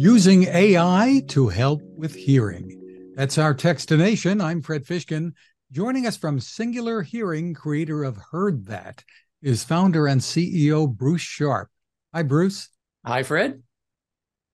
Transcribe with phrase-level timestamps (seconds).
[0.00, 3.12] using AI to help with hearing.
[3.16, 4.42] That's our Techstination.
[4.42, 5.32] I'm Fred Fishkin.
[5.72, 9.04] Joining us from Singular Hearing, creator of Heard That,
[9.42, 11.68] is founder and CEO Bruce Sharpe.
[12.14, 12.70] Hi, Bruce.
[13.04, 13.62] Hi, Fred.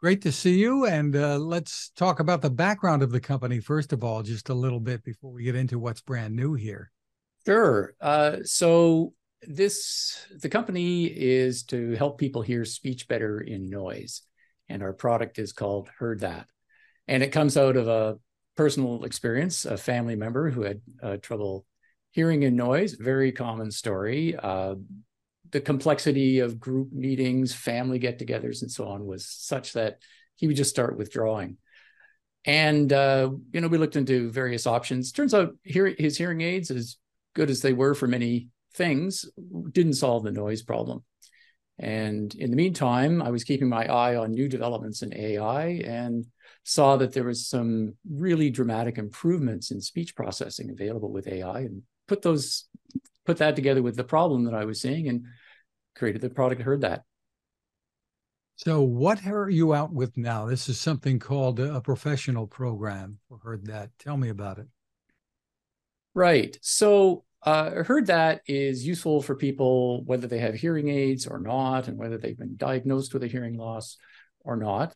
[0.00, 0.86] Great to see you.
[0.86, 4.54] And uh, let's talk about the background of the company, first of all, just a
[4.54, 6.90] little bit before we get into what's brand new here.
[7.44, 7.92] Sure.
[8.00, 14.22] Uh, so, this the company is to help people hear speech better in noise
[14.68, 16.46] and our product is called Heard That.
[17.06, 18.18] And it comes out of a
[18.56, 21.66] personal experience, a family member who had uh, trouble
[22.12, 24.36] hearing in noise, very common story.
[24.36, 24.76] Uh,
[25.50, 29.98] the complexity of group meetings, family get togethers, and so on was such that
[30.36, 31.56] he would just start withdrawing.
[32.44, 35.12] And, uh, you know, we looked into various options.
[35.12, 36.96] Turns out hear- his hearing aids, as
[37.34, 39.24] good as they were for many things,
[39.70, 41.04] didn't solve the noise problem.
[41.78, 46.24] And in the meantime, I was keeping my eye on new developments in AI and
[46.62, 51.82] saw that there was some really dramatic improvements in speech processing available with AI and
[52.06, 52.66] put those
[53.26, 55.24] put that together with the problem that I was seeing and
[55.96, 57.02] created the product heard that.
[58.56, 60.46] So what are you out with now?
[60.46, 63.18] This is something called a professional program.
[63.42, 63.90] Heard that.
[63.98, 64.68] Tell me about it.
[66.14, 66.56] Right.
[66.62, 71.88] So uh, heard that is useful for people whether they have hearing aids or not,
[71.88, 73.96] and whether they've been diagnosed with a hearing loss
[74.40, 74.94] or not.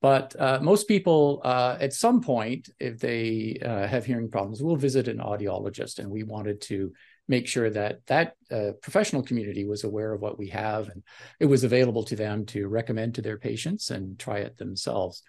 [0.00, 4.76] But uh, most people, uh, at some point, if they uh, have hearing problems, will
[4.76, 6.92] visit an audiologist, and we wanted to
[7.28, 11.02] make sure that that uh, professional community was aware of what we have, and
[11.38, 15.22] it was available to them to recommend to their patients and try it themselves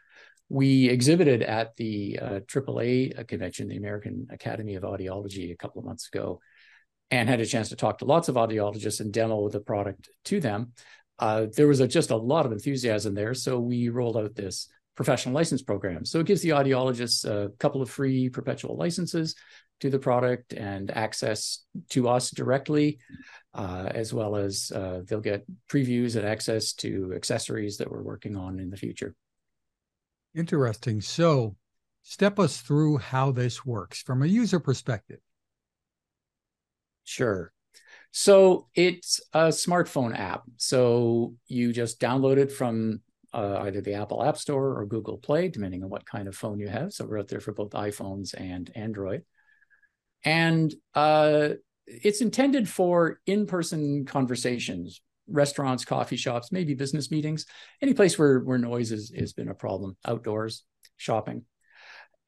[0.51, 5.85] we exhibited at the uh, AAA convention, the American Academy of Audiology, a couple of
[5.85, 6.41] months ago,
[7.11, 10.39] and had a chance to talk to lots of audiologists and demo the product to
[10.39, 10.71] them.
[11.19, 14.69] Uh, there was a, just a lot of enthusiasm there, so we rolled out this
[14.95, 16.05] professional license program.
[16.05, 19.35] So it gives the audiologists a couple of free perpetual licenses
[19.81, 22.99] to the product and access to us directly,
[23.53, 28.35] uh, as well as uh, they'll get previews and access to accessories that we're working
[28.35, 29.13] on in the future.
[30.33, 31.01] Interesting.
[31.01, 31.55] So,
[32.03, 35.19] step us through how this works from a user perspective.
[37.03, 37.51] Sure.
[38.11, 40.43] So, it's a smartphone app.
[40.57, 43.01] So, you just download it from
[43.33, 46.59] uh, either the Apple App Store or Google Play, depending on what kind of phone
[46.59, 46.91] you have.
[46.91, 49.23] So, we're out there for both iPhones and Android.
[50.23, 51.49] And uh,
[51.87, 57.45] it's intended for in person conversations, restaurants, coffee shops, maybe business meetings,
[57.81, 60.63] any place where where noise is, has been a problem, outdoors,
[60.97, 61.43] shopping.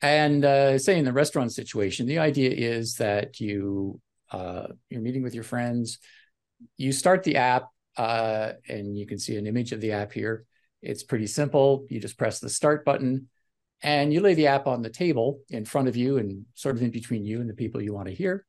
[0.01, 4.01] And uh, say in the restaurant situation, the idea is that you
[4.33, 5.99] uh, you're meeting with your friends,
[6.75, 10.45] you start the app, uh, and you can see an image of the app here.
[10.81, 11.85] It's pretty simple.
[11.89, 13.29] You just press the start button,
[13.81, 16.81] and you lay the app on the table in front of you and sort of
[16.81, 18.45] in between you and the people you want to hear.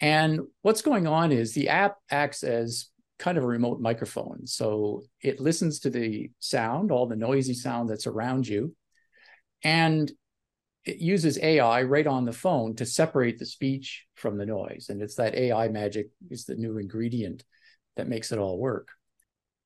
[0.00, 2.88] And what's going on is the app acts as
[3.18, 4.46] kind of a remote microphone.
[4.46, 8.74] So it listens to the sound, all the noisy sound that's around you,
[9.62, 10.10] and
[10.84, 14.86] it uses AI right on the phone to separate the speech from the noise.
[14.88, 17.44] And it's that AI magic is the new ingredient
[17.96, 18.88] that makes it all work.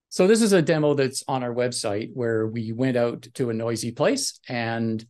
[0.08, 3.54] So this is a demo that's on our website where we went out to a
[3.54, 5.04] noisy place and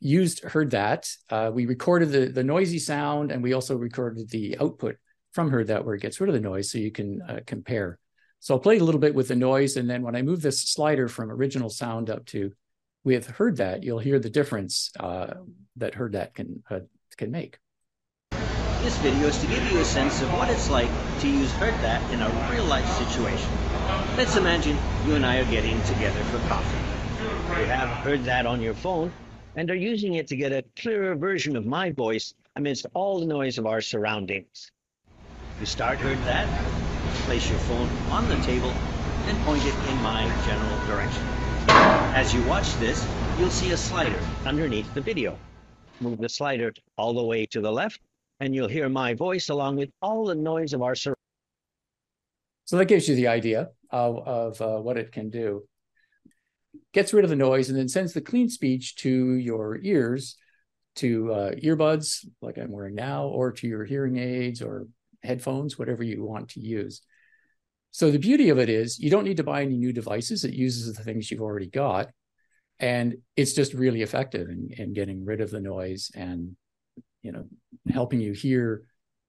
[0.00, 1.10] used heard that.
[1.28, 4.96] Uh, we recorded the the noisy sound and we also recorded the output
[5.32, 7.98] from Heard That where it gets rid of the noise so you can uh, compare.
[8.40, 9.76] So I'll play a little bit with the noise.
[9.76, 12.52] And then when I move this slider from original sound up to
[13.04, 15.34] with Heard That, you'll hear the difference uh,
[15.76, 16.80] that Heard That can, uh,
[17.16, 17.58] can make.
[18.82, 20.90] This video is to give you a sense of what it's like
[21.20, 23.50] to use Heard That in a real life situation.
[24.16, 27.60] Let's imagine you and I are getting together for coffee.
[27.60, 29.12] You have Heard That on your phone
[29.56, 33.26] and are using it to get a clearer version of my voice amidst all the
[33.26, 34.70] noise of our surroundings.
[35.58, 36.48] You start heard that,
[37.26, 38.72] place your phone on the table
[39.26, 41.49] and point it in my general direction.
[42.12, 43.06] As you watch this,
[43.38, 45.38] you'll see a slider underneath the video.
[46.00, 48.00] Move the slider all the way to the left
[48.40, 51.16] and you'll hear my voice along with all the noise of our surroundings.
[52.64, 55.62] So that gives you the idea of, of uh, what it can do.
[56.92, 60.36] Gets rid of the noise and then sends the clean speech to your ears,
[60.96, 64.88] to uh, earbuds like I'm wearing now, or to your hearing aids or
[65.22, 67.02] headphones, whatever you want to use.
[67.92, 70.44] So the beauty of it is you don't need to buy any new devices.
[70.44, 72.10] It uses the things you've already got.
[72.78, 76.56] And it's just really effective in, in getting rid of the noise and,
[77.22, 77.44] you know,
[77.90, 78.84] helping you hear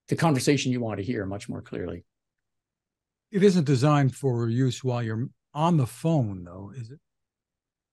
[0.08, 2.04] the conversation you want to hear much more clearly.
[3.30, 6.98] It isn't designed for use while you're on the phone, though, is it?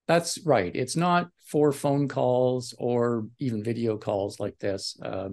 [0.07, 0.75] That's right.
[0.75, 4.97] It's not for phone calls or even video calls like this.
[5.01, 5.29] Uh,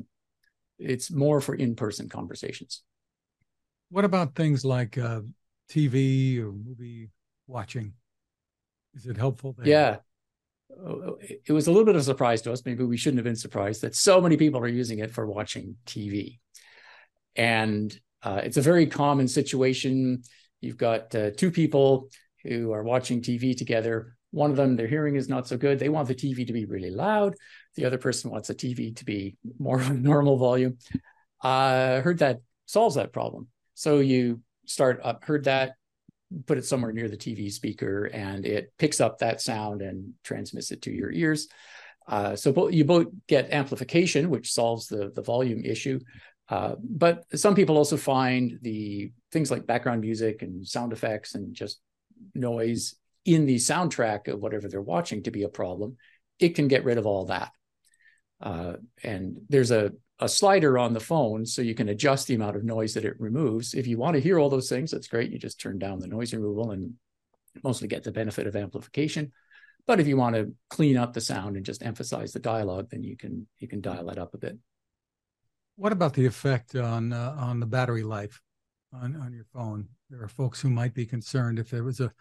[0.78, 2.82] it's more for in-person conversations.
[3.90, 5.20] What about things like uh,
[5.70, 7.10] TV or movie
[7.46, 7.92] watching?
[8.94, 9.54] Is it helpful?
[9.56, 9.68] There?
[9.68, 9.96] Yeah,
[10.76, 12.64] oh, it was a little bit of a surprise to us.
[12.64, 15.76] Maybe we shouldn't have been surprised that so many people are using it for watching
[15.86, 16.40] TV,
[17.36, 20.22] and uh, it's a very common situation.
[20.60, 22.08] You've got uh, two people
[22.42, 24.16] who are watching TV together.
[24.32, 25.78] One of them, their hearing is not so good.
[25.78, 27.34] They want the TV to be really loud.
[27.76, 30.78] The other person wants the TV to be more of a normal volume.
[31.40, 33.48] I uh, heard that solves that problem.
[33.76, 35.74] So you start up, heard that,
[36.46, 40.72] put it somewhere near the TV speaker, and it picks up that sound and transmits
[40.72, 41.46] it to your ears.
[42.08, 46.00] Uh, so you both get amplification, which solves the, the volume issue.
[46.48, 51.54] Uh, but some people also find the things like background music and sound effects and
[51.54, 51.78] just
[52.34, 52.94] noise
[53.26, 55.96] in the soundtrack of whatever they're watching to be a problem.
[56.38, 57.52] It can get rid of all that.
[58.40, 62.56] Uh, and there's a a slider on the phone so you can adjust the amount
[62.56, 63.74] of noise that it removes.
[63.74, 65.30] If you want to hear all those things, that's great.
[65.30, 66.94] You just turn down the noise removal and
[67.62, 69.32] mostly get the benefit of amplification.
[69.86, 73.02] But if you want to clean up the sound and just emphasize the dialogue, then
[73.02, 74.58] you can you can dial that up a bit.
[75.76, 78.40] What about the effect on uh, on the battery life
[78.92, 79.88] on on your phone?
[80.10, 82.12] There are folks who might be concerned if there was a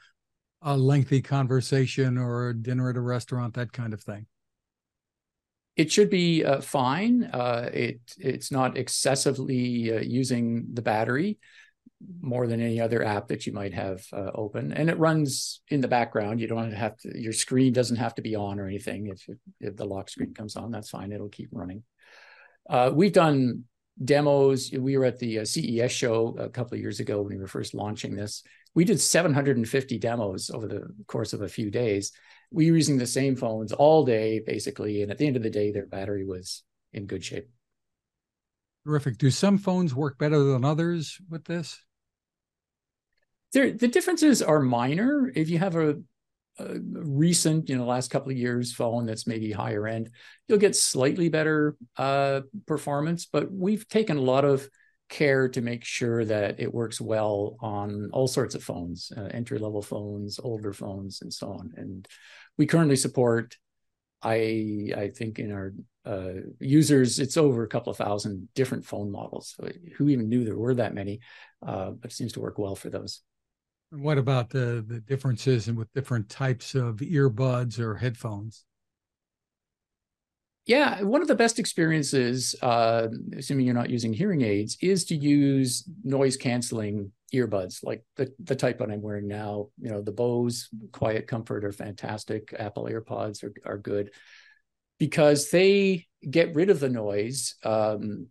[0.62, 4.25] a lengthy conversation or a dinner at a restaurant, that kind of thing
[5.75, 7.24] it should be uh, fine.
[7.25, 11.38] Uh, it it's not excessively uh, using the battery
[12.22, 15.81] more than any other app that you might have uh, open, and it runs in
[15.81, 16.39] the background.
[16.39, 17.19] You don't have to.
[17.19, 19.07] Your screen doesn't have to be on or anything.
[19.07, 19.27] If
[19.60, 21.12] if the lock screen comes on, that's fine.
[21.12, 21.83] It'll keep running.
[22.69, 23.66] Uh, we've done
[24.04, 24.71] demos.
[24.71, 27.48] We were at the uh, CES show a couple of years ago when we were
[27.48, 28.44] first launching this.
[28.75, 32.12] We did 750 demos over the course of a few days
[32.51, 35.01] we were using the same phones all day, basically.
[35.01, 36.63] And at the end of the day, their battery was
[36.94, 37.50] in good shape.
[38.86, 39.18] Terrific.
[39.18, 41.81] Do some phones work better than others with this?
[43.54, 45.31] There, the differences are minor.
[45.33, 45.98] If you have a,
[46.60, 50.12] a recent, you know, last couple of years phone that's maybe higher end,
[50.48, 53.25] you'll get slightly better uh, performance.
[53.25, 54.69] But we've taken a lot of
[55.10, 59.60] care to make sure that it works well on all sorts of phones, uh, entry
[59.60, 61.74] level phones, older phones, and so on.
[61.75, 62.07] And
[62.57, 63.56] we currently support,
[64.22, 65.74] I I think in our
[66.06, 69.56] uh, users, it's over a couple of thousand different phone models.
[69.57, 71.19] So who even knew there were that many?
[71.66, 73.22] Uh, but it seems to work well for those.
[73.92, 78.66] What about the the differences and with different types of earbuds or headphones?
[80.65, 83.07] Yeah, one of the best experiences, uh,
[83.38, 88.56] assuming you're not using hearing aids, is to use noise canceling earbuds like the, the
[88.56, 89.67] type that I'm wearing now.
[89.79, 92.53] You know, the Bose Quiet Comfort are fantastic.
[92.57, 94.12] Apple AirPods are, are good
[94.97, 97.56] because they get rid of the noise.
[97.63, 98.27] Um,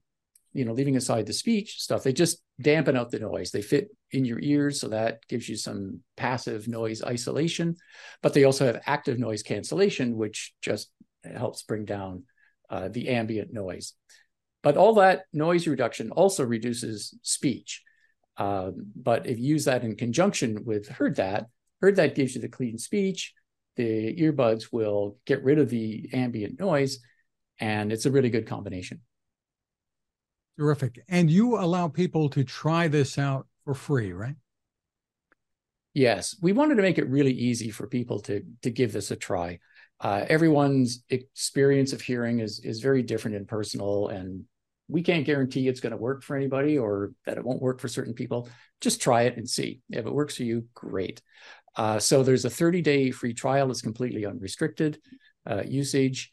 [0.52, 3.50] you know, leaving aside the speech stuff, they just dampen out the noise.
[3.50, 7.76] They fit in your ears, so that gives you some passive noise isolation.
[8.22, 10.90] But they also have active noise cancellation, which just
[11.24, 12.24] helps bring down
[12.70, 13.94] uh, the ambient noise.
[14.62, 17.82] But all that noise reduction also reduces speech.
[18.36, 21.46] Um, but if you use that in conjunction with Heard That,
[21.80, 23.34] Heard That gives you the clean speech.
[23.76, 27.00] The earbuds will get rid of the ambient noise,
[27.58, 29.00] and it's a really good combination.
[30.58, 31.00] Terrific.
[31.08, 34.36] And you allow people to try this out for free, right?
[35.92, 39.16] Yes, we wanted to make it really easy for people to to give this a
[39.16, 39.58] try
[40.00, 44.44] uh, everyone's experience of hearing is is very different and personal and
[44.88, 47.88] we can't guarantee it's going to work for anybody or that it won't work for
[47.88, 48.48] certain people.
[48.80, 49.80] Just try it and see.
[49.90, 51.22] If it works for you great.
[51.76, 54.98] Uh, so there's a 30 day free trial it's completely unrestricted
[55.48, 56.32] uh, usage.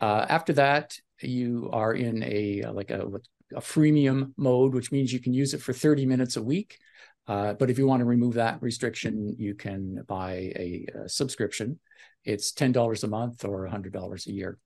[0.00, 3.06] Uh, after that you are in a like a,
[3.54, 6.78] a freemium mode which means you can use it for 30 minutes a week
[7.26, 11.78] uh, but if you want to remove that restriction, you can buy a, a subscription.
[12.24, 14.58] It's $10 a month or $100 a year.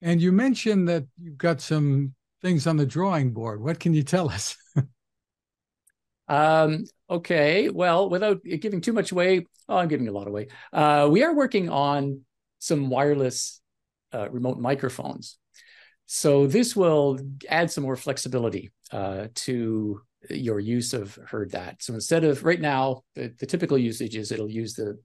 [0.00, 3.62] And you mentioned that you've got some things on the drawing board.
[3.62, 4.56] What can you tell us?
[6.28, 7.68] um, okay.
[7.68, 10.48] Well, without giving too much away, oh, I'm giving a lot away.
[10.72, 12.22] Uh, we are working on
[12.58, 13.60] some wireless
[14.12, 15.38] uh, remote microphones.
[16.06, 21.82] So this will add some more flexibility uh, to your use of heard that.
[21.82, 24.98] So instead of right now, the, the typical usage is it'll use the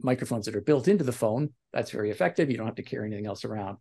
[0.00, 1.50] microphones that are built into the phone.
[1.72, 2.50] That's very effective.
[2.50, 3.78] You don't have to carry anything else around.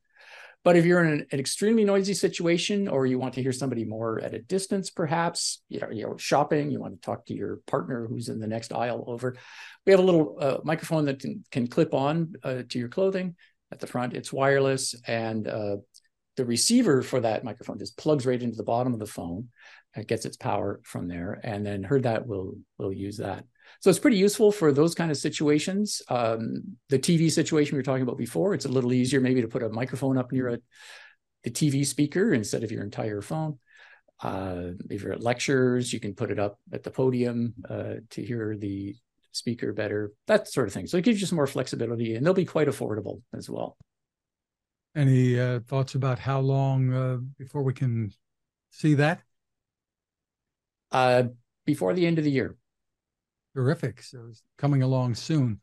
[0.63, 3.83] But if you're in an, an, extremely noisy situation, or you want to hear somebody
[3.83, 7.57] more at a distance, perhaps you know you're shopping, you want to talk to your
[7.67, 9.35] partner who's in the next aisle over,
[9.85, 13.35] we have a little uh, microphone that can, can clip on uh, to your clothing
[13.73, 14.13] at the front.
[14.13, 15.77] It's wireless, and uh,
[16.35, 19.49] the receiver for that microphone just plugs right into the bottom of the phone.
[19.95, 23.45] It gets its power from there, and then heard that will will use that.
[23.79, 26.01] So it's pretty useful for those kind of situations.
[26.09, 29.47] Um, the TV situation we were talking about before, it's a little easier maybe to
[29.47, 30.59] put a microphone up near a,
[31.43, 33.59] the TV speaker instead of your entire phone.
[34.21, 38.23] Uh, if you're at lectures, you can put it up at the podium uh, to
[38.23, 38.95] hear the
[39.31, 40.87] speaker better, that sort of thing.
[40.87, 43.77] So it gives you some more flexibility and they'll be quite affordable as well.
[44.95, 48.13] Any uh, thoughts about how long uh, before we can
[48.69, 49.21] see that?
[50.91, 51.23] Uh,
[51.65, 52.55] before the end of the year.
[53.55, 54.01] Terrific.
[54.03, 55.59] So it's coming along soon.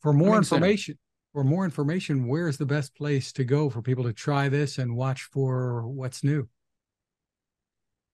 [0.00, 0.98] For more coming information, soon.
[1.32, 4.96] for more information, where's the best place to go for people to try this and
[4.96, 6.48] watch for what's new?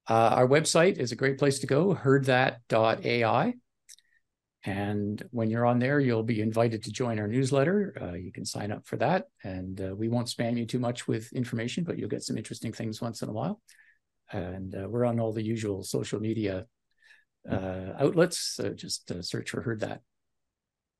[0.08, 3.54] Uh, our website is a great place to go, heardthat.ai.
[4.64, 7.96] And when you're on there, you'll be invited to join our newsletter.
[8.00, 9.24] Uh, you can sign up for that.
[9.42, 12.72] And uh, we won't spam you too much with information, but you'll get some interesting
[12.72, 13.62] things once in a while.
[14.32, 16.66] And uh, we're on all the usual social media
[17.50, 18.38] uh, outlets.
[18.38, 20.02] So just uh, search for Heard That.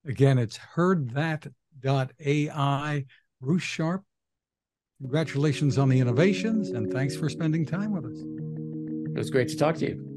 [0.06, 3.04] Again, it's heardthat.ai.
[3.42, 4.04] Bruce Sharpe,
[5.00, 8.18] congratulations on the innovations and thanks for spending time with us.
[9.14, 10.09] It was great to talk to you.